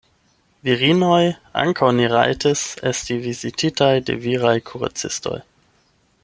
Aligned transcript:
Virinoj 0.67 1.19
ankaŭ 1.63 1.89
ne 1.97 2.07
rajtis 2.13 2.63
esti 2.93 3.19
vizitataj 3.27 3.93
de 4.09 4.17
viraj 4.25 4.57
kuracistoj. 4.71 5.39